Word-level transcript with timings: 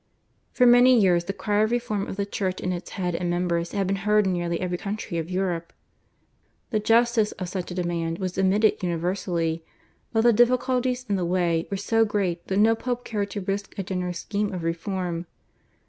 For 0.51 0.65
many 0.65 0.99
years 0.99 1.25
the 1.25 1.31
cry 1.33 1.61
of 1.61 1.69
reform 1.69 2.07
of 2.07 2.15
the 2.15 2.25
Church 2.25 2.59
in 2.59 2.71
its 2.73 2.89
head 2.97 3.13
and 3.13 3.29
members 3.29 3.73
had 3.73 3.85
been 3.85 3.97
heard 3.97 4.25
in 4.25 4.33
nearly 4.33 4.59
every 4.59 4.79
country 4.79 5.19
of 5.19 5.29
Europe. 5.29 5.71
The 6.71 6.79
justice 6.79 7.33
of 7.33 7.47
such 7.49 7.69
a 7.69 7.75
demand 7.75 8.17
was 8.17 8.35
admitted 8.35 8.81
universally, 8.81 9.63
but 10.11 10.21
the 10.21 10.33
difficulties 10.33 11.05
in 11.07 11.17
the 11.17 11.23
way 11.23 11.67
were 11.69 11.77
so 11.77 12.03
great 12.03 12.47
that 12.47 12.57
no 12.57 12.73
Pope 12.75 13.05
cared 13.05 13.29
to 13.29 13.41
risk 13.41 13.77
a 13.77 13.83
generous 13.83 14.17
scheme 14.17 14.51
of 14.55 14.63
reform. 14.63 15.27